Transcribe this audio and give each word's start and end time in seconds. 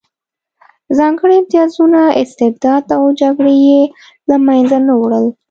ځانګړي 0.97 1.33
امتیازونه، 1.37 2.01
استبداد 2.21 2.83
او 2.97 3.03
جګړې 3.21 3.55
یې 3.67 3.81
له 4.29 4.35
منځه 4.45 4.77
نه 4.87 4.93
وړل 5.01 5.25